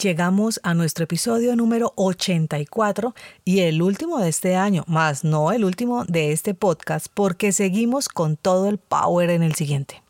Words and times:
Llegamos 0.00 0.60
a 0.62 0.72
nuestro 0.72 1.04
episodio 1.04 1.54
número 1.56 1.92
84 1.96 3.14
y 3.44 3.60
el 3.60 3.82
último 3.82 4.18
de 4.18 4.30
este 4.30 4.56
año, 4.56 4.82
más 4.86 5.24
no 5.24 5.52
el 5.52 5.64
último 5.64 6.04
de 6.06 6.32
este 6.32 6.54
podcast, 6.54 7.06
porque 7.12 7.52
seguimos 7.52 8.08
con 8.08 8.36
todo 8.36 8.68
el 8.68 8.78
power 8.78 9.28
en 9.30 9.42
el 9.42 9.54
siguiente. 9.54 10.02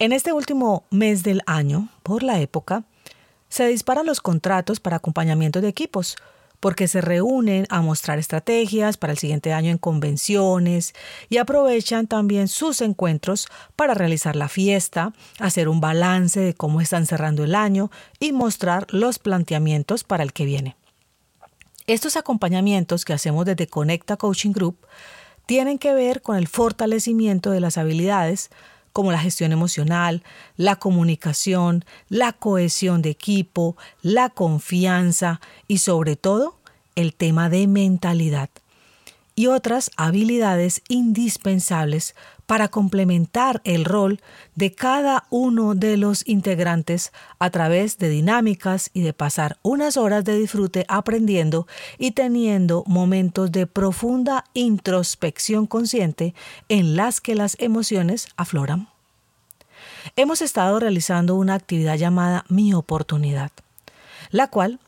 En 0.00 0.12
este 0.12 0.32
último 0.32 0.84
mes 0.90 1.22
del 1.22 1.42
año, 1.46 1.88
por 2.02 2.24
la 2.24 2.40
época, 2.40 2.82
se 3.48 3.66
disparan 3.68 4.06
los 4.06 4.20
contratos 4.20 4.80
para 4.80 4.96
acompañamiento 4.96 5.60
de 5.60 5.68
equipos, 5.68 6.16
porque 6.62 6.86
se 6.86 7.00
reúnen 7.00 7.66
a 7.70 7.82
mostrar 7.82 8.20
estrategias 8.20 8.96
para 8.96 9.12
el 9.12 9.18
siguiente 9.18 9.52
año 9.52 9.72
en 9.72 9.78
convenciones 9.78 10.94
y 11.28 11.38
aprovechan 11.38 12.06
también 12.06 12.46
sus 12.46 12.82
encuentros 12.82 13.48
para 13.74 13.94
realizar 13.94 14.36
la 14.36 14.48
fiesta, 14.48 15.12
hacer 15.40 15.68
un 15.68 15.80
balance 15.80 16.38
de 16.38 16.54
cómo 16.54 16.80
están 16.80 17.04
cerrando 17.04 17.42
el 17.42 17.56
año 17.56 17.90
y 18.20 18.30
mostrar 18.30 18.86
los 18.90 19.18
planteamientos 19.18 20.04
para 20.04 20.22
el 20.22 20.32
que 20.32 20.44
viene. 20.44 20.76
Estos 21.88 22.16
acompañamientos 22.16 23.04
que 23.04 23.12
hacemos 23.12 23.44
desde 23.44 23.66
Conecta 23.66 24.16
Coaching 24.16 24.52
Group 24.52 24.86
tienen 25.46 25.80
que 25.80 25.94
ver 25.94 26.22
con 26.22 26.36
el 26.36 26.46
fortalecimiento 26.46 27.50
de 27.50 27.58
las 27.58 27.76
habilidades 27.76 28.50
como 28.92 29.12
la 29.12 29.18
gestión 29.18 29.52
emocional, 29.52 30.22
la 30.56 30.76
comunicación, 30.76 31.84
la 32.08 32.32
cohesión 32.32 33.02
de 33.02 33.10
equipo, 33.10 33.76
la 34.02 34.30
confianza 34.30 35.40
y 35.68 35.78
sobre 35.78 36.16
todo 36.16 36.58
el 36.94 37.14
tema 37.14 37.48
de 37.48 37.66
mentalidad 37.66 38.50
y 39.34 39.46
otras 39.46 39.90
habilidades 39.96 40.82
indispensables 40.88 42.14
para 42.46 42.68
complementar 42.68 43.62
el 43.64 43.84
rol 43.84 44.20
de 44.54 44.74
cada 44.74 45.24
uno 45.30 45.74
de 45.74 45.96
los 45.96 46.26
integrantes 46.28 47.12
a 47.38 47.50
través 47.50 47.98
de 47.98 48.08
dinámicas 48.08 48.90
y 48.92 49.00
de 49.00 49.12
pasar 49.12 49.56
unas 49.62 49.96
horas 49.96 50.24
de 50.24 50.38
disfrute 50.38 50.84
aprendiendo 50.88 51.66
y 51.98 52.10
teniendo 52.10 52.84
momentos 52.86 53.52
de 53.52 53.66
profunda 53.66 54.44
introspección 54.52 55.66
consciente 55.66 56.34
en 56.68 56.96
las 56.96 57.20
que 57.20 57.34
las 57.34 57.56
emociones 57.58 58.28
afloran. 58.36 58.88
Hemos 60.16 60.42
estado 60.42 60.78
realizando 60.78 61.36
una 61.36 61.54
actividad 61.54 61.96
llamada 61.96 62.44
Mi 62.48 62.74
oportunidad, 62.74 63.50
la 64.30 64.48
cual 64.48 64.78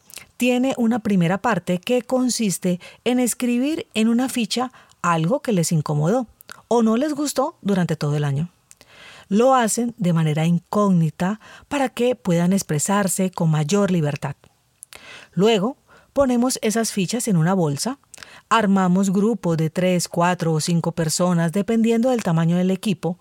tiene 0.44 0.74
una 0.76 0.98
primera 0.98 1.38
parte 1.38 1.78
que 1.78 2.02
consiste 2.02 2.78
en 3.04 3.18
escribir 3.18 3.86
en 3.94 4.08
una 4.08 4.28
ficha 4.28 4.72
algo 5.00 5.40
que 5.40 5.52
les 5.52 5.72
incomodó 5.72 6.26
o 6.68 6.82
no 6.82 6.98
les 6.98 7.14
gustó 7.14 7.56
durante 7.62 7.96
todo 7.96 8.14
el 8.14 8.24
año. 8.24 8.50
Lo 9.30 9.54
hacen 9.54 9.94
de 9.96 10.12
manera 10.12 10.44
incógnita 10.44 11.40
para 11.66 11.88
que 11.88 12.14
puedan 12.14 12.52
expresarse 12.52 13.30
con 13.30 13.50
mayor 13.50 13.90
libertad. 13.90 14.36
Luego, 15.32 15.78
ponemos 16.12 16.58
esas 16.60 16.92
fichas 16.92 17.26
en 17.26 17.38
una 17.38 17.54
bolsa, 17.54 17.98
armamos 18.50 19.14
grupos 19.14 19.56
de 19.56 19.70
tres, 19.70 20.08
cuatro 20.08 20.52
o 20.52 20.60
cinco 20.60 20.92
personas 20.92 21.52
dependiendo 21.52 22.10
del 22.10 22.22
tamaño 22.22 22.58
del 22.58 22.70
equipo 22.70 23.18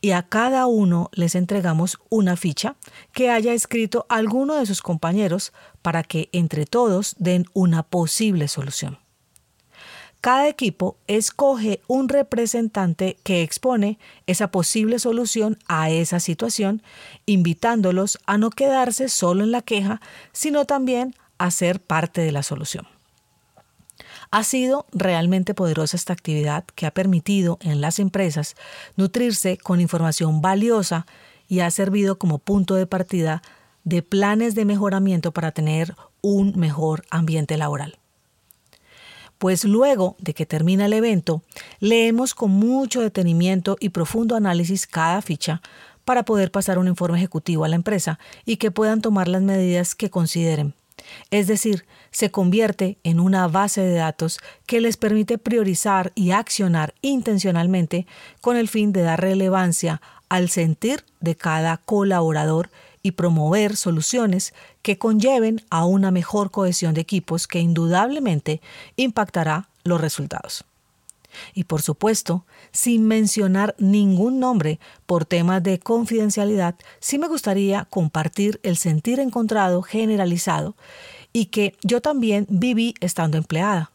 y 0.00 0.12
a 0.12 0.22
cada 0.22 0.66
uno 0.66 1.10
les 1.12 1.34
entregamos 1.34 1.98
una 2.08 2.36
ficha 2.36 2.76
que 3.12 3.30
haya 3.30 3.52
escrito 3.52 4.06
alguno 4.08 4.54
de 4.54 4.66
sus 4.66 4.82
compañeros 4.82 5.52
para 5.82 6.02
que 6.02 6.28
entre 6.32 6.66
todos 6.66 7.14
den 7.18 7.46
una 7.54 7.82
posible 7.82 8.48
solución. 8.48 8.98
Cada 10.22 10.48
equipo 10.48 10.96
escoge 11.08 11.80
un 11.88 12.08
representante 12.08 13.16
que 13.24 13.42
expone 13.42 13.98
esa 14.28 14.52
posible 14.52 15.00
solución 15.00 15.58
a 15.66 15.90
esa 15.90 16.20
situación, 16.20 16.80
invitándolos 17.26 18.20
a 18.24 18.38
no 18.38 18.50
quedarse 18.50 19.08
solo 19.08 19.42
en 19.42 19.50
la 19.50 19.62
queja, 19.62 20.00
sino 20.30 20.64
también 20.64 21.16
a 21.38 21.50
ser 21.50 21.80
parte 21.80 22.20
de 22.20 22.30
la 22.30 22.44
solución. 22.44 22.91
Ha 24.34 24.44
sido 24.44 24.86
realmente 24.92 25.52
poderosa 25.52 25.94
esta 25.94 26.14
actividad 26.14 26.64
que 26.74 26.86
ha 26.86 26.90
permitido 26.90 27.58
en 27.60 27.82
las 27.82 27.98
empresas 27.98 28.56
nutrirse 28.96 29.58
con 29.58 29.78
información 29.78 30.40
valiosa 30.40 31.04
y 31.48 31.60
ha 31.60 31.70
servido 31.70 32.16
como 32.18 32.38
punto 32.38 32.74
de 32.74 32.86
partida 32.86 33.42
de 33.84 34.02
planes 34.02 34.54
de 34.54 34.64
mejoramiento 34.64 35.32
para 35.32 35.52
tener 35.52 35.94
un 36.22 36.58
mejor 36.58 37.04
ambiente 37.10 37.58
laboral. 37.58 37.98
Pues 39.36 39.64
luego 39.64 40.16
de 40.18 40.32
que 40.32 40.46
termina 40.46 40.86
el 40.86 40.94
evento, 40.94 41.42
leemos 41.78 42.34
con 42.34 42.52
mucho 42.52 43.02
detenimiento 43.02 43.76
y 43.80 43.90
profundo 43.90 44.34
análisis 44.34 44.86
cada 44.86 45.20
ficha 45.20 45.60
para 46.06 46.24
poder 46.24 46.50
pasar 46.50 46.78
un 46.78 46.88
informe 46.88 47.18
ejecutivo 47.18 47.66
a 47.66 47.68
la 47.68 47.76
empresa 47.76 48.18
y 48.46 48.56
que 48.56 48.70
puedan 48.70 49.02
tomar 49.02 49.28
las 49.28 49.42
medidas 49.42 49.94
que 49.94 50.08
consideren 50.08 50.74
es 51.30 51.46
decir, 51.46 51.84
se 52.12 52.30
convierte 52.30 52.98
en 53.02 53.18
una 53.18 53.48
base 53.48 53.80
de 53.80 53.94
datos 53.94 54.38
que 54.66 54.80
les 54.80 54.96
permite 54.96 55.38
priorizar 55.38 56.12
y 56.14 56.30
accionar 56.30 56.94
intencionalmente 57.02 58.06
con 58.40 58.56
el 58.56 58.68
fin 58.68 58.92
de 58.92 59.02
dar 59.02 59.20
relevancia 59.20 60.00
al 60.28 60.48
sentir 60.48 61.04
de 61.20 61.34
cada 61.34 61.78
colaborador 61.78 62.70
y 63.02 63.12
promover 63.12 63.76
soluciones 63.76 64.54
que 64.82 64.96
conlleven 64.96 65.62
a 65.70 65.84
una 65.84 66.10
mejor 66.10 66.50
cohesión 66.50 66.94
de 66.94 67.00
equipos 67.00 67.48
que 67.48 67.58
indudablemente 67.58 68.60
impactará 68.96 69.68
los 69.82 70.00
resultados. 70.00 70.64
Y 71.54 71.64
por 71.64 71.82
supuesto, 71.82 72.44
sin 72.72 73.06
mencionar 73.06 73.74
ningún 73.78 74.38
nombre 74.38 74.78
por 75.06 75.24
temas 75.24 75.62
de 75.62 75.78
confidencialidad, 75.78 76.74
sí 77.00 77.18
me 77.18 77.26
gustaría 77.26 77.86
compartir 77.86 78.60
el 78.62 78.76
sentir 78.76 79.18
encontrado 79.18 79.82
generalizado 79.82 80.76
y 81.32 81.46
que 81.46 81.76
yo 81.82 82.00
también 82.00 82.46
viví 82.48 82.94
estando 83.00 83.38
empleada 83.38 83.92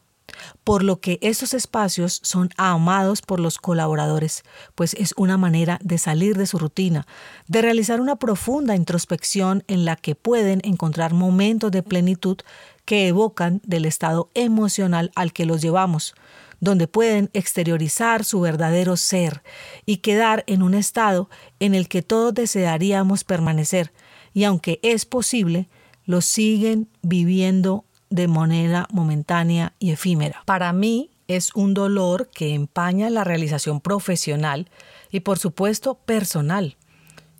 por 0.64 0.84
lo 0.84 1.00
que 1.00 1.18
estos 1.22 1.54
espacios 1.54 2.20
son 2.22 2.50
amados 2.56 3.22
por 3.22 3.40
los 3.40 3.58
colaboradores, 3.58 4.44
pues 4.74 4.94
es 4.94 5.14
una 5.16 5.36
manera 5.36 5.78
de 5.82 5.98
salir 5.98 6.36
de 6.36 6.46
su 6.46 6.58
rutina, 6.58 7.06
de 7.46 7.62
realizar 7.62 8.00
una 8.00 8.16
profunda 8.16 8.76
introspección 8.76 9.64
en 9.68 9.84
la 9.84 9.96
que 9.96 10.14
pueden 10.14 10.60
encontrar 10.64 11.14
momentos 11.14 11.70
de 11.70 11.82
plenitud 11.82 12.38
que 12.84 13.08
evocan 13.08 13.60
del 13.64 13.84
estado 13.84 14.30
emocional 14.34 15.10
al 15.14 15.32
que 15.32 15.46
los 15.46 15.60
llevamos, 15.60 16.14
donde 16.60 16.88
pueden 16.88 17.30
exteriorizar 17.34 18.24
su 18.24 18.40
verdadero 18.40 18.96
ser 18.96 19.42
y 19.86 19.98
quedar 19.98 20.44
en 20.46 20.62
un 20.62 20.74
estado 20.74 21.28
en 21.60 21.74
el 21.74 21.88
que 21.88 22.02
todos 22.02 22.34
desearíamos 22.34 23.24
permanecer, 23.24 23.92
y 24.34 24.44
aunque 24.44 24.78
es 24.82 25.04
posible, 25.04 25.68
lo 26.08 26.22
siguen 26.22 26.88
viviendo 27.02 27.84
de 28.08 28.28
manera 28.28 28.88
momentánea 28.90 29.74
y 29.78 29.90
efímera. 29.90 30.42
Para 30.46 30.72
mí 30.72 31.10
es 31.28 31.54
un 31.54 31.74
dolor 31.74 32.30
que 32.32 32.54
empaña 32.54 33.10
la 33.10 33.24
realización 33.24 33.82
profesional 33.82 34.70
y 35.10 35.20
por 35.20 35.38
supuesto 35.38 35.96
personal. 35.98 36.78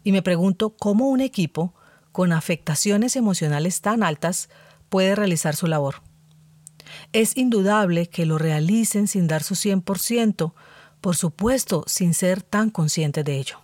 Y 0.05 0.12
me 0.12 0.20
pregunto 0.20 0.76
cómo 0.76 1.09
un 1.09 1.23
equipo 1.23 1.73
con 2.12 2.31
afectaciones 2.31 3.17
emocionales 3.17 3.81
tan 3.81 4.03
altas 4.03 4.50
puede 4.91 5.15
realizar 5.15 5.56
su 5.56 5.67
labor. 5.67 6.03
Es 7.15 7.38
indudable 7.38 8.11
que 8.11 8.26
lo 8.26 8.37
realicen 8.37 9.09
sin 9.09 9.29
dar 9.29 9.43
su 9.44 9.55
100%, 9.55 10.53
por 11.00 11.17
supuesto 11.17 11.85
sin 11.87 12.12
ser 12.12 12.43
tan 12.43 12.69
conscientes 12.69 13.25
de 13.25 13.38
ello. 13.38 13.61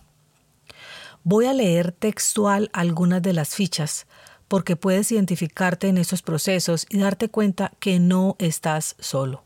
Voy 1.24 1.44
a 1.44 1.52
leer 1.52 1.92
textual 1.92 2.70
algunas 2.72 3.20
de 3.20 3.34
las 3.34 3.54
fichas 3.54 4.06
porque 4.48 4.76
puedes 4.76 5.10
identificarte 5.12 5.88
en 5.88 5.98
esos 5.98 6.22
procesos 6.22 6.86
y 6.90 6.98
darte 6.98 7.28
cuenta 7.28 7.72
que 7.80 7.98
no 7.98 8.36
estás 8.38 8.96
solo, 8.98 9.44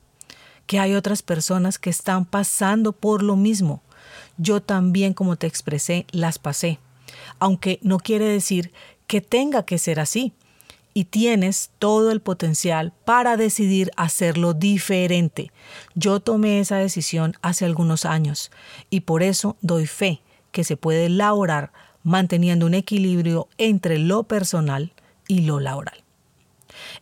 que 0.66 0.78
hay 0.78 0.94
otras 0.94 1.22
personas 1.22 1.78
que 1.78 1.90
están 1.90 2.24
pasando 2.24 2.92
por 2.92 3.22
lo 3.22 3.36
mismo. 3.36 3.82
Yo 4.36 4.62
también, 4.62 5.14
como 5.14 5.36
te 5.36 5.46
expresé, 5.46 6.06
las 6.10 6.38
pasé, 6.38 6.78
aunque 7.38 7.78
no 7.82 7.98
quiere 7.98 8.26
decir 8.26 8.72
que 9.06 9.20
tenga 9.20 9.64
que 9.64 9.78
ser 9.78 10.00
así 10.00 10.32
y 10.94 11.04
tienes 11.04 11.70
todo 11.78 12.10
el 12.10 12.20
potencial 12.20 12.92
para 13.04 13.36
decidir 13.36 13.90
hacerlo 13.96 14.52
diferente. 14.52 15.52
Yo 15.94 16.20
tomé 16.20 16.60
esa 16.60 16.76
decisión 16.76 17.34
hace 17.40 17.64
algunos 17.64 18.04
años 18.04 18.50
y 18.90 19.00
por 19.00 19.22
eso 19.22 19.56
doy 19.60 19.86
fe 19.86 20.22
que 20.50 20.64
se 20.64 20.76
puede 20.76 21.06
elaborar 21.06 21.72
manteniendo 22.02 22.66
un 22.66 22.74
equilibrio 22.74 23.48
entre 23.58 23.98
lo 23.98 24.24
personal, 24.24 24.92
y 25.28 25.42
lo 25.42 25.60
laboral. 25.60 26.02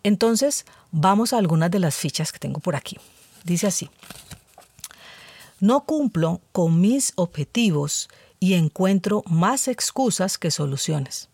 Entonces, 0.03 0.67
vamos 0.91 1.33
a 1.33 1.39
algunas 1.39 1.71
de 1.71 1.79
las 1.79 1.95
fichas 1.95 2.33
que 2.33 2.39
tengo 2.39 2.61
por 2.61 2.77
aquí. 2.77 2.99
Dice 3.45 3.69
así, 3.69 3.89
no 5.61 5.85
cumplo 5.85 6.43
con 6.53 6.81
mis 6.81 7.13
objetivos 7.15 8.11
y 8.41 8.55
encuentro 8.55 9.23
más 9.27 9.69
excusas 9.69 10.37
que 10.37 10.51
soluciones. 10.51 11.31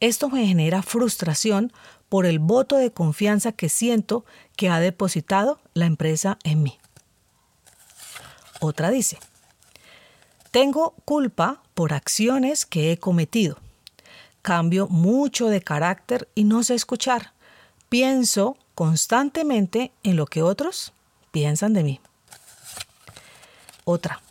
Esto 0.00 0.28
me 0.28 0.46
genera 0.46 0.82
frustración 0.82 1.72
por 2.08 2.26
el 2.26 2.40
voto 2.40 2.76
de 2.76 2.92
confianza 2.92 3.52
que 3.52 3.70
siento 3.70 4.26
que 4.56 4.68
ha 4.68 4.80
depositado 4.80 5.60
la 5.72 5.86
empresa 5.86 6.38
en 6.44 6.62
mí. 6.62 6.78
Otra 8.60 8.90
dice, 8.90 9.18
tengo 10.50 10.94
culpa 11.04 11.61
por 11.82 11.94
acciones 11.94 12.64
que 12.64 12.92
he 12.92 12.96
cometido. 12.96 13.58
Cambio 14.40 14.86
mucho 14.86 15.48
de 15.48 15.62
carácter 15.62 16.28
y 16.32 16.44
no 16.44 16.62
sé 16.62 16.74
escuchar. 16.74 17.32
Pienso 17.88 18.56
constantemente 18.76 19.90
en 20.04 20.14
lo 20.14 20.26
que 20.26 20.44
otros 20.44 20.92
piensan 21.32 21.72
de 21.72 21.82
mí. 21.82 22.00
Otra. 23.82 24.22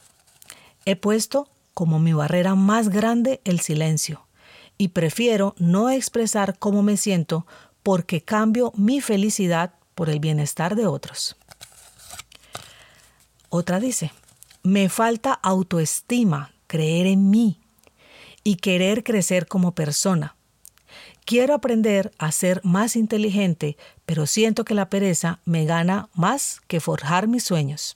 He 0.85 0.95
puesto 0.95 1.49
como 1.73 1.99
mi 1.99 2.13
barrera 2.13 2.55
más 2.55 2.87
grande 2.87 3.41
el 3.43 3.59
silencio 3.59 4.25
y 4.77 4.87
prefiero 4.87 5.53
no 5.57 5.89
expresar 5.89 6.57
cómo 6.57 6.83
me 6.83 6.95
siento 6.95 7.45
porque 7.83 8.21
cambio 8.21 8.71
mi 8.77 9.01
felicidad 9.01 9.73
por 9.93 10.09
el 10.09 10.21
bienestar 10.21 10.77
de 10.77 10.87
otros. 10.87 11.35
Otra 13.49 13.81
dice, 13.81 14.13
me 14.63 14.87
falta 14.87 15.33
autoestima, 15.33 16.53
creer 16.71 17.05
en 17.05 17.29
mí 17.29 17.59
y 18.45 18.55
querer 18.55 19.03
crecer 19.03 19.45
como 19.45 19.75
persona. 19.75 20.37
Quiero 21.25 21.53
aprender 21.53 22.13
a 22.17 22.31
ser 22.31 22.61
más 22.63 22.95
inteligente, 22.95 23.75
pero 24.05 24.25
siento 24.25 24.63
que 24.63 24.73
la 24.73 24.89
pereza 24.89 25.41
me 25.43 25.65
gana 25.65 26.07
más 26.13 26.61
que 26.69 26.79
forjar 26.79 27.27
mis 27.27 27.43
sueños. 27.43 27.93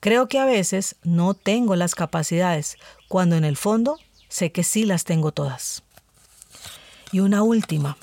Creo 0.00 0.28
que 0.28 0.38
a 0.38 0.46
veces 0.46 0.96
no 1.02 1.34
tengo 1.34 1.76
las 1.76 1.94
capacidades, 1.94 2.78
cuando 3.06 3.36
en 3.36 3.44
el 3.44 3.58
fondo 3.58 3.98
sé 4.28 4.50
que 4.50 4.64
sí 4.64 4.86
las 4.86 5.04
tengo 5.04 5.32
todas. 5.32 5.82
Y 7.12 7.20
una 7.20 7.42
última. 7.42 7.98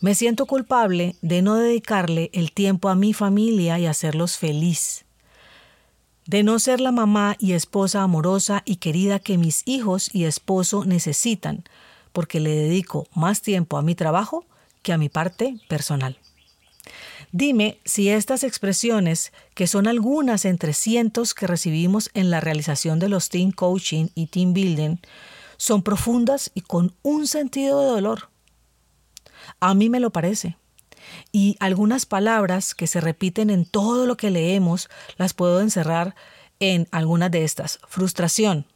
Me 0.00 0.14
siento 0.14 0.46
culpable 0.46 1.16
de 1.20 1.42
no 1.42 1.56
dedicarle 1.56 2.30
el 2.32 2.52
tiempo 2.52 2.88
a 2.88 2.94
mi 2.94 3.12
familia 3.12 3.78
y 3.78 3.84
hacerlos 3.84 4.38
feliz. 4.38 5.04
De 6.26 6.42
no 6.42 6.58
ser 6.58 6.80
la 6.80 6.92
mamá 6.92 7.36
y 7.38 7.52
esposa 7.52 8.02
amorosa 8.02 8.62
y 8.64 8.76
querida 8.76 9.18
que 9.18 9.38
mis 9.38 9.62
hijos 9.66 10.08
y 10.12 10.24
esposo 10.24 10.84
necesitan, 10.84 11.64
porque 12.12 12.38
le 12.38 12.54
dedico 12.54 13.08
más 13.14 13.42
tiempo 13.42 13.76
a 13.76 13.82
mi 13.82 13.94
trabajo 13.94 14.46
que 14.82 14.92
a 14.92 14.98
mi 14.98 15.08
parte 15.08 15.56
personal. 15.68 16.18
Dime 17.32 17.78
si 17.84 18.10
estas 18.10 18.44
expresiones, 18.44 19.32
que 19.54 19.66
son 19.66 19.86
algunas 19.86 20.44
entre 20.44 20.74
cientos 20.74 21.34
que 21.34 21.46
recibimos 21.46 22.10
en 22.14 22.30
la 22.30 22.40
realización 22.40 22.98
de 22.98 23.08
los 23.08 23.30
team 23.30 23.52
coaching 23.52 24.08
y 24.14 24.26
team 24.26 24.52
building, 24.52 24.96
son 25.56 25.82
profundas 25.82 26.50
y 26.54 26.60
con 26.60 26.94
un 27.02 27.26
sentido 27.26 27.80
de 27.80 27.86
dolor. 27.86 28.28
A 29.60 29.74
mí 29.74 29.88
me 29.88 30.00
lo 30.00 30.10
parece. 30.10 30.56
Y 31.32 31.56
algunas 31.60 32.06
palabras 32.06 32.74
que 32.74 32.86
se 32.86 33.00
repiten 33.00 33.50
en 33.50 33.64
todo 33.64 34.06
lo 34.06 34.16
que 34.16 34.30
leemos 34.30 34.88
las 35.16 35.34
puedo 35.34 35.60
encerrar 35.60 36.14
en 36.60 36.88
algunas 36.90 37.30
de 37.30 37.44
estas. 37.44 37.80
Frustración, 37.88 38.66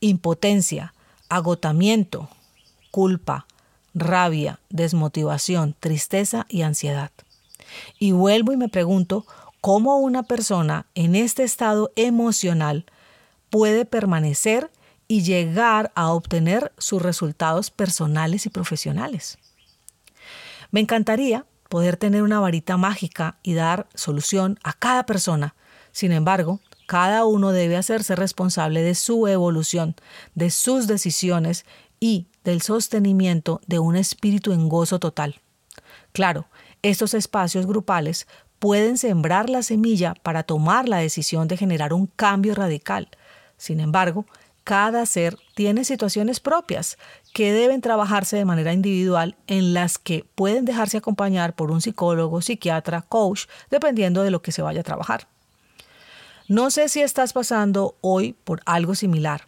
impotencia, 0.00 0.94
agotamiento, 1.28 2.28
culpa, 2.90 3.46
rabia, 3.94 4.60
desmotivación, 4.70 5.74
tristeza 5.78 6.46
y 6.48 6.62
ansiedad. 6.62 7.10
Y 7.98 8.12
vuelvo 8.12 8.52
y 8.52 8.56
me 8.56 8.68
pregunto 8.68 9.26
cómo 9.60 9.98
una 9.98 10.22
persona 10.22 10.86
en 10.94 11.14
este 11.14 11.42
estado 11.42 11.92
emocional 11.96 12.86
puede 13.50 13.84
permanecer 13.84 14.70
y 15.08 15.22
llegar 15.22 15.90
a 15.94 16.12
obtener 16.12 16.72
sus 16.78 17.00
resultados 17.02 17.70
personales 17.70 18.46
y 18.46 18.50
profesionales. 18.50 19.38
Me 20.70 20.80
encantaría 20.80 21.46
poder 21.68 21.96
tener 21.96 22.22
una 22.22 22.40
varita 22.40 22.76
mágica 22.76 23.38
y 23.42 23.54
dar 23.54 23.88
solución 23.94 24.58
a 24.62 24.72
cada 24.72 25.06
persona. 25.06 25.54
Sin 25.92 26.12
embargo, 26.12 26.60
cada 26.86 27.24
uno 27.24 27.52
debe 27.52 27.76
hacerse 27.76 28.16
responsable 28.16 28.82
de 28.82 28.94
su 28.94 29.26
evolución, 29.26 29.94
de 30.34 30.50
sus 30.50 30.86
decisiones 30.86 31.66
y 32.00 32.28
del 32.44 32.62
sostenimiento 32.62 33.60
de 33.66 33.78
un 33.78 33.96
espíritu 33.96 34.52
en 34.52 34.68
gozo 34.68 34.98
total. 34.98 35.40
Claro, 36.12 36.46
estos 36.82 37.14
espacios 37.14 37.66
grupales 37.66 38.26
pueden 38.58 38.98
sembrar 38.98 39.50
la 39.50 39.62
semilla 39.62 40.14
para 40.14 40.42
tomar 40.42 40.88
la 40.88 40.98
decisión 40.98 41.48
de 41.48 41.56
generar 41.56 41.92
un 41.92 42.06
cambio 42.06 42.54
radical. 42.54 43.08
Sin 43.56 43.80
embargo, 43.80 44.26
cada 44.68 45.06
ser 45.06 45.38
tiene 45.54 45.82
situaciones 45.82 46.40
propias 46.40 46.98
que 47.32 47.54
deben 47.54 47.80
trabajarse 47.80 48.36
de 48.36 48.44
manera 48.44 48.74
individual 48.74 49.34
en 49.46 49.72
las 49.72 49.96
que 49.96 50.26
pueden 50.34 50.66
dejarse 50.66 50.98
acompañar 50.98 51.54
por 51.54 51.70
un 51.70 51.80
psicólogo, 51.80 52.42
psiquiatra, 52.42 53.00
coach, 53.00 53.46
dependiendo 53.70 54.22
de 54.22 54.30
lo 54.30 54.42
que 54.42 54.52
se 54.52 54.60
vaya 54.60 54.80
a 54.80 54.84
trabajar. 54.84 55.26
No 56.48 56.70
sé 56.70 56.90
si 56.90 57.00
estás 57.00 57.32
pasando 57.32 57.96
hoy 58.02 58.34
por 58.44 58.60
algo 58.66 58.94
similar, 58.94 59.46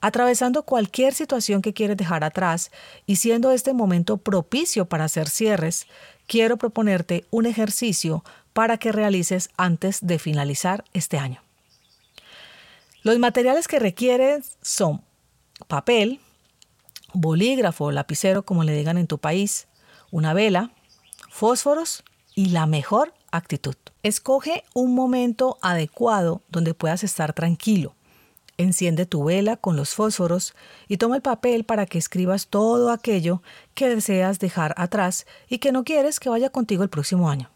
atravesando 0.00 0.64
cualquier 0.64 1.14
situación 1.14 1.62
que 1.62 1.72
quieres 1.72 1.96
dejar 1.96 2.24
atrás 2.24 2.72
y 3.06 3.16
siendo 3.16 3.52
este 3.52 3.72
momento 3.72 4.16
propicio 4.16 4.86
para 4.86 5.04
hacer 5.04 5.28
cierres, 5.28 5.86
quiero 6.26 6.56
proponerte 6.56 7.24
un 7.30 7.46
ejercicio 7.46 8.24
para 8.52 8.78
que 8.78 8.90
realices 8.90 9.48
antes 9.56 10.04
de 10.04 10.18
finalizar 10.18 10.82
este 10.92 11.18
año. 11.18 11.45
Los 13.06 13.20
materiales 13.20 13.68
que 13.68 13.78
requieres 13.78 14.58
son 14.62 15.00
papel, 15.68 16.18
bolígrafo 17.14 17.84
o 17.84 17.92
lapicero, 17.92 18.44
como 18.44 18.64
le 18.64 18.76
digan 18.76 18.98
en 18.98 19.06
tu 19.06 19.18
país, 19.18 19.68
una 20.10 20.34
vela, 20.34 20.72
fósforos 21.30 22.02
y 22.34 22.46
la 22.46 22.66
mejor 22.66 23.14
actitud. 23.30 23.76
Escoge 24.02 24.64
un 24.74 24.96
momento 24.96 25.56
adecuado 25.62 26.42
donde 26.48 26.74
puedas 26.74 27.04
estar 27.04 27.32
tranquilo. 27.32 27.94
Enciende 28.56 29.06
tu 29.06 29.22
vela 29.22 29.56
con 29.56 29.76
los 29.76 29.94
fósforos 29.94 30.56
y 30.88 30.96
toma 30.96 31.14
el 31.14 31.22
papel 31.22 31.62
para 31.62 31.86
que 31.86 31.98
escribas 31.98 32.48
todo 32.48 32.90
aquello 32.90 33.40
que 33.74 33.88
deseas 33.88 34.40
dejar 34.40 34.74
atrás 34.76 35.28
y 35.48 35.58
que 35.58 35.70
no 35.70 35.84
quieres 35.84 36.18
que 36.18 36.28
vaya 36.28 36.50
contigo 36.50 36.82
el 36.82 36.90
próximo 36.90 37.30
año. 37.30 37.50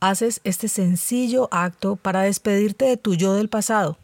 Haces 0.00 0.40
este 0.42 0.66
sencillo 0.66 1.48
acto 1.52 1.94
para 1.94 2.22
despedirte 2.22 2.86
de 2.86 2.96
tu 2.96 3.14
yo 3.14 3.34
del 3.34 3.48
pasado. 3.48 3.98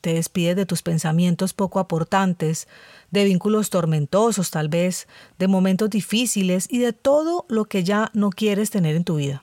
Te 0.00 0.14
despides 0.14 0.56
de 0.56 0.66
tus 0.66 0.82
pensamientos 0.82 1.52
poco 1.52 1.80
aportantes, 1.80 2.68
de 3.10 3.24
vínculos 3.24 3.70
tormentosos 3.70 4.50
tal 4.50 4.68
vez, 4.68 5.08
de 5.38 5.48
momentos 5.48 5.90
difíciles 5.90 6.66
y 6.70 6.78
de 6.78 6.92
todo 6.92 7.44
lo 7.48 7.64
que 7.64 7.84
ya 7.84 8.10
no 8.12 8.30
quieres 8.30 8.70
tener 8.70 8.96
en 8.96 9.04
tu 9.04 9.16
vida. 9.16 9.42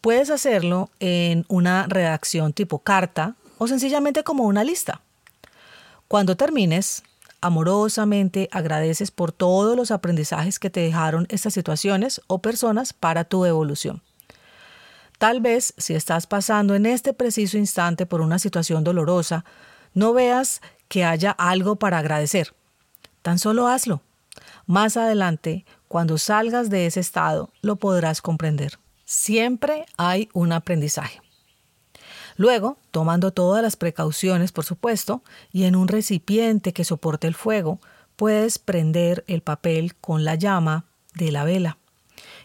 Puedes 0.00 0.30
hacerlo 0.30 0.90
en 1.00 1.44
una 1.48 1.86
redacción 1.86 2.52
tipo 2.52 2.78
carta 2.78 3.36
o 3.58 3.66
sencillamente 3.66 4.24
como 4.24 4.44
una 4.44 4.64
lista. 4.64 5.02
Cuando 6.08 6.36
termines, 6.36 7.02
amorosamente 7.40 8.48
agradeces 8.52 9.10
por 9.10 9.32
todos 9.32 9.76
los 9.76 9.90
aprendizajes 9.90 10.58
que 10.58 10.70
te 10.70 10.80
dejaron 10.80 11.26
estas 11.28 11.54
situaciones 11.54 12.20
o 12.26 12.38
personas 12.38 12.92
para 12.92 13.24
tu 13.24 13.44
evolución. 13.44 14.02
Tal 15.20 15.42
vez 15.42 15.74
si 15.76 15.94
estás 15.94 16.26
pasando 16.26 16.74
en 16.74 16.86
este 16.86 17.12
preciso 17.12 17.58
instante 17.58 18.06
por 18.06 18.22
una 18.22 18.38
situación 18.38 18.84
dolorosa, 18.84 19.44
no 19.92 20.14
veas 20.14 20.62
que 20.88 21.04
haya 21.04 21.30
algo 21.32 21.76
para 21.76 21.98
agradecer. 21.98 22.54
Tan 23.20 23.38
solo 23.38 23.68
hazlo. 23.68 24.00
Más 24.64 24.96
adelante, 24.96 25.66
cuando 25.88 26.16
salgas 26.16 26.70
de 26.70 26.86
ese 26.86 27.00
estado, 27.00 27.52
lo 27.60 27.76
podrás 27.76 28.22
comprender. 28.22 28.78
Siempre 29.04 29.84
hay 29.98 30.30
un 30.32 30.52
aprendizaje. 30.52 31.20
Luego, 32.36 32.78
tomando 32.90 33.30
todas 33.30 33.62
las 33.62 33.76
precauciones, 33.76 34.52
por 34.52 34.64
supuesto, 34.64 35.22
y 35.52 35.64
en 35.64 35.76
un 35.76 35.88
recipiente 35.88 36.72
que 36.72 36.84
soporte 36.84 37.26
el 37.26 37.34
fuego, 37.34 37.78
puedes 38.16 38.58
prender 38.58 39.22
el 39.26 39.42
papel 39.42 39.96
con 39.96 40.24
la 40.24 40.36
llama 40.36 40.86
de 41.12 41.30
la 41.30 41.44
vela 41.44 41.76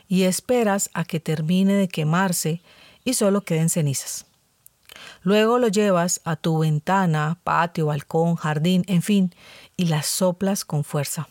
y 0.08 0.24
esperas 0.24 0.90
a 0.94 1.06
que 1.06 1.20
termine 1.20 1.74
de 1.74 1.88
quemarse 1.88 2.62
y 3.04 3.14
solo 3.14 3.42
queden 3.42 3.70
cenizas. 3.70 4.26
Luego 5.22 5.60
lo 5.60 5.68
llevas 5.68 6.22
a 6.24 6.36
tu 6.36 6.60
ventana, 6.60 7.40
patio, 7.44 7.88
balcón, 7.88 8.36
jardín, 8.36 8.84
en 8.88 9.02
fin, 9.02 9.34
y 9.78 9.86
las 9.86 10.06
soplas 10.06 10.66
con 10.66 10.84
fuerza. 10.84 11.28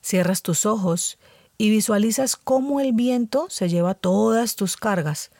Cierras 0.00 0.42
tus 0.42 0.66
ojos 0.66 1.18
y 1.56 1.70
visualizas 1.70 2.36
cómo 2.36 2.80
el 2.80 2.92
viento 2.92 3.46
se 3.50 3.68
lleva 3.68 3.94
todas 3.94 4.56
tus 4.56 4.76
cargas 4.76 5.30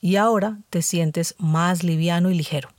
y 0.00 0.16
ahora 0.16 0.58
te 0.70 0.82
sientes 0.82 1.34
más 1.38 1.84
liviano 1.84 2.30
y 2.30 2.34
ligero. 2.34 2.70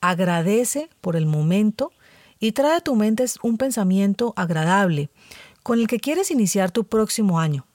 Agradece 0.00 0.88
por 1.00 1.16
el 1.16 1.26
momento 1.26 1.92
y 2.38 2.52
trae 2.52 2.76
a 2.76 2.80
tu 2.80 2.94
mente 2.96 3.24
un 3.42 3.56
pensamiento 3.56 4.32
agradable, 4.36 5.10
con 5.62 5.78
el 5.78 5.86
que 5.86 6.00
quieres 6.00 6.30
iniciar 6.30 6.70
tu 6.70 6.84
próximo 6.84 7.40
año. 7.40 7.66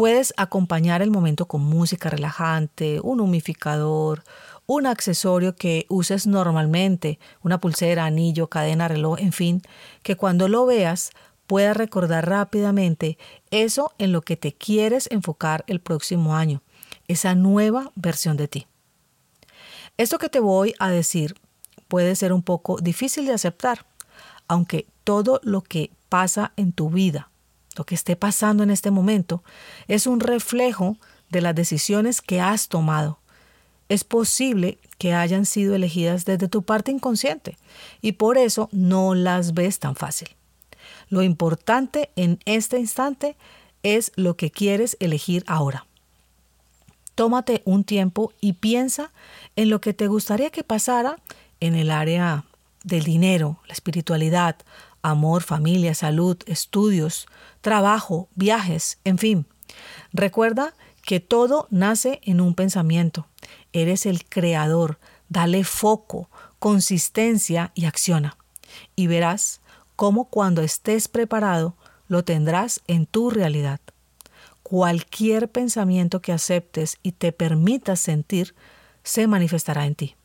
Puedes 0.00 0.32
acompañar 0.38 1.02
el 1.02 1.10
momento 1.10 1.44
con 1.44 1.60
música 1.60 2.08
relajante, 2.08 3.00
un 3.02 3.20
humificador, 3.20 4.24
un 4.64 4.86
accesorio 4.86 5.56
que 5.56 5.84
uses 5.90 6.26
normalmente, 6.26 7.18
una 7.42 7.60
pulsera, 7.60 8.06
anillo, 8.06 8.46
cadena, 8.46 8.88
reloj, 8.88 9.20
en 9.20 9.32
fin, 9.32 9.60
que 10.02 10.16
cuando 10.16 10.48
lo 10.48 10.64
veas 10.64 11.10
puedas 11.46 11.76
recordar 11.76 12.26
rápidamente 12.26 13.18
eso 13.50 13.92
en 13.98 14.12
lo 14.12 14.22
que 14.22 14.38
te 14.38 14.54
quieres 14.54 15.06
enfocar 15.10 15.64
el 15.66 15.80
próximo 15.80 16.34
año, 16.34 16.62
esa 17.06 17.34
nueva 17.34 17.92
versión 17.94 18.38
de 18.38 18.48
ti. 18.48 18.66
Esto 19.98 20.16
que 20.16 20.30
te 20.30 20.40
voy 20.40 20.74
a 20.78 20.88
decir 20.88 21.34
puede 21.88 22.16
ser 22.16 22.32
un 22.32 22.42
poco 22.42 22.78
difícil 22.80 23.26
de 23.26 23.34
aceptar, 23.34 23.84
aunque 24.48 24.86
todo 25.04 25.42
lo 25.42 25.60
que 25.60 25.90
pasa 26.08 26.54
en 26.56 26.72
tu 26.72 26.88
vida, 26.88 27.30
lo 27.76 27.84
que 27.84 27.94
esté 27.94 28.16
pasando 28.16 28.62
en 28.62 28.70
este 28.70 28.90
momento, 28.90 29.42
es 29.88 30.06
un 30.06 30.20
reflejo 30.20 30.96
de 31.30 31.40
las 31.40 31.54
decisiones 31.54 32.20
que 32.20 32.40
has 32.40 32.68
tomado 32.68 33.20
es 33.90 34.04
posible 34.04 34.78
que 34.98 35.14
hayan 35.14 35.44
sido 35.44 35.74
elegidas 35.74 36.24
desde 36.24 36.48
tu 36.48 36.62
parte 36.62 36.92
inconsciente 36.92 37.58
y 38.00 38.12
por 38.12 38.38
eso 38.38 38.70
no 38.72 39.14
las 39.14 39.52
ves 39.52 39.80
tan 39.80 39.96
fácil. 39.96 40.28
Lo 41.08 41.22
importante 41.22 42.10
en 42.14 42.38
este 42.44 42.78
instante 42.78 43.36
es 43.82 44.12
lo 44.14 44.36
que 44.36 44.52
quieres 44.52 44.96
elegir 45.00 45.42
ahora. 45.48 45.86
Tómate 47.16 47.62
un 47.64 47.82
tiempo 47.82 48.32
y 48.40 48.54
piensa 48.54 49.10
en 49.56 49.68
lo 49.70 49.80
que 49.80 49.92
te 49.92 50.06
gustaría 50.06 50.50
que 50.50 50.62
pasara 50.62 51.16
en 51.58 51.74
el 51.74 51.90
área 51.90 52.44
del 52.84 53.02
dinero, 53.02 53.58
la 53.66 53.72
espiritualidad, 53.72 54.56
amor, 55.02 55.42
familia, 55.42 55.94
salud, 55.94 56.36
estudios, 56.46 57.26
trabajo, 57.60 58.28
viajes, 58.34 58.98
en 59.04 59.18
fin. 59.18 59.46
Recuerda 60.12 60.74
que 61.02 61.20
todo 61.20 61.66
nace 61.70 62.20
en 62.24 62.40
un 62.40 62.54
pensamiento 62.54 63.26
Eres 63.72 64.06
el 64.06 64.24
creador. 64.24 64.98
Dale 65.28 65.64
foco, 65.64 66.28
consistencia 66.58 67.70
y 67.74 67.84
acciona. 67.84 68.36
Y 68.96 69.06
verás 69.06 69.60
cómo 69.96 70.24
cuando 70.24 70.62
estés 70.62 71.08
preparado 71.08 71.76
lo 72.08 72.24
tendrás 72.24 72.80
en 72.88 73.06
tu 73.06 73.30
realidad. 73.30 73.80
Cualquier 74.62 75.48
pensamiento 75.48 76.20
que 76.20 76.32
aceptes 76.32 76.98
y 77.02 77.12
te 77.12 77.32
permitas 77.32 78.00
sentir 78.00 78.54
se 79.04 79.26
manifestará 79.26 79.86
en 79.86 79.94
ti. 79.94 80.16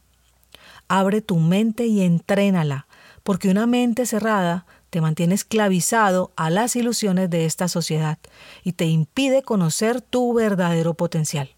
Abre 0.88 1.22
tu 1.22 1.38
mente 1.38 1.86
y 1.86 2.02
entrénala, 2.02 2.88
porque 3.24 3.50
una 3.50 3.66
mente 3.66 4.06
cerrada 4.06 4.66
te 4.90 5.02
mantiene 5.02 5.36
esclavizado 5.36 6.32
a 6.36 6.50
las 6.50 6.76
ilusiones 6.76 7.30
de 7.30 7.46
esta 7.46 7.68
sociedad 7.68 8.18
y 8.64 8.74
te 8.74 8.86
impide 8.86 9.44
conocer 9.44 10.02
tu 10.02 10.34
verdadero 10.34 10.94
potencial. 10.94 11.50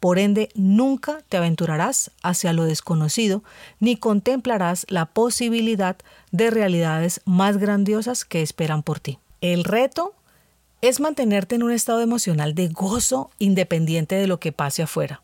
Por 0.00 0.18
ende, 0.18 0.48
nunca 0.54 1.20
te 1.28 1.36
aventurarás 1.36 2.10
hacia 2.22 2.52
lo 2.52 2.64
desconocido 2.64 3.42
ni 3.80 3.96
contemplarás 3.96 4.86
la 4.88 5.06
posibilidad 5.06 5.96
de 6.30 6.50
realidades 6.50 7.20
más 7.24 7.58
grandiosas 7.58 8.24
que 8.24 8.42
esperan 8.42 8.82
por 8.82 9.00
ti. 9.00 9.18
El 9.40 9.64
reto 9.64 10.14
es 10.82 11.00
mantenerte 11.00 11.54
en 11.54 11.62
un 11.62 11.72
estado 11.72 12.00
emocional 12.00 12.54
de 12.54 12.68
gozo 12.68 13.30
independiente 13.38 14.16
de 14.16 14.26
lo 14.26 14.40
que 14.40 14.52
pase 14.52 14.82
afuera. 14.82 15.22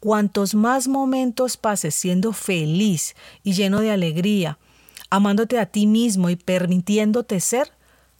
Cuantos 0.00 0.54
más 0.54 0.88
momentos 0.88 1.56
pases 1.56 1.94
siendo 1.94 2.32
feliz 2.32 3.14
y 3.42 3.54
lleno 3.54 3.80
de 3.80 3.90
alegría, 3.90 4.58
amándote 5.14 5.60
a 5.60 5.66
ti 5.66 5.86
mismo 5.86 6.28
y 6.28 6.34
permitiéndote 6.34 7.38
ser, 7.38 7.70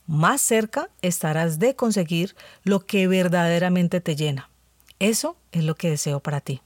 más 0.07 0.41
cerca 0.41 0.91
estarás 1.03 1.59
de 1.59 1.75
conseguir 1.75 2.37
lo 2.63 2.87
que 2.87 3.09
verdaderamente 3.09 4.01
te 4.01 4.15
llena. 4.15 4.49
Eso 5.01 5.37
es 5.51 5.65
lo 5.65 5.75
que 5.75 5.91
deseo 5.91 6.21
para 6.21 6.41
ti. 6.41 6.61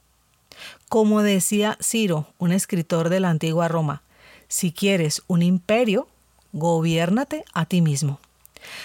Como 0.91 1.23
decía 1.23 1.79
Ciro, 1.83 2.27
un 2.37 2.53
escritor 2.53 3.09
de 3.09 3.21
la 3.21 3.31
antigua 3.31 3.69
Roma, 3.69 4.03
si 4.49 4.71
quieres 4.71 5.23
un 5.29 5.41
imperio, 5.41 6.09
gobiérnate 6.53 7.47
a 7.55 7.65
ti 7.65 7.81
mismo. 7.81 8.21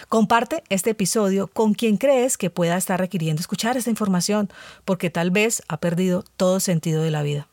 Comparte 0.08 0.64
este 0.70 0.92
episodio 0.92 1.48
con 1.48 1.74
quien 1.74 1.98
crees 1.98 2.38
que 2.38 2.52
pueda 2.52 2.78
estar 2.78 3.02
requiriendo 3.02 3.42
escuchar 3.42 3.76
esta 3.76 3.90
información, 3.90 4.50
porque 4.86 5.10
tal 5.10 5.30
vez 5.30 5.62
ha 5.68 5.76
perdido 5.76 6.24
todo 6.38 6.62
sentido 6.62 7.04
de 7.04 7.12
la 7.12 7.22
vida. 7.22 7.48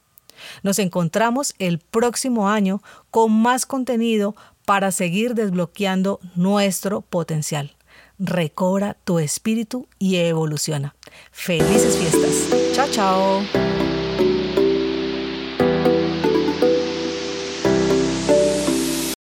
Nos 0.63 0.79
encontramos 0.79 1.55
el 1.59 1.79
próximo 1.79 2.49
año 2.49 2.83
con 3.11 3.33
más 3.33 3.67
contenido 3.67 4.35
para 4.65 4.93
seguir 4.93 5.35
desbloqueando 5.35 6.21
nuestro 6.37 7.01
potencial 7.01 7.75
recobra 8.21 8.99
tu 9.05 9.19
espíritu 9.19 9.89
y 9.99 10.17
evoluciona. 10.17 10.95
Felices 11.33 11.97
fiestas. 11.97 12.75
Chao, 12.75 12.89
chao. 12.91 13.80